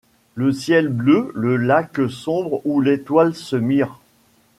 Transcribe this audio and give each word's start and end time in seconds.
Le 0.33 0.51
ciel 0.51 0.87
bleu, 0.89 1.31
le 1.35 1.57
lac 1.57 1.99
sombre 2.09 2.61
où 2.65 2.81
l'étoile 2.81 3.35
se 3.35 3.55
mire; 3.55 3.99